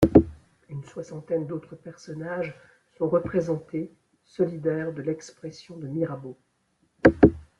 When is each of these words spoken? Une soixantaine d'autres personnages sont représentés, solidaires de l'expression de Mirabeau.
Une 0.67 0.83
soixantaine 0.83 1.45
d'autres 1.45 1.75
personnages 1.75 2.59
sont 2.97 3.07
représentés, 3.07 3.93
solidaires 4.25 4.93
de 4.95 5.03
l'expression 5.03 5.77
de 5.77 5.85
Mirabeau. 5.87 6.39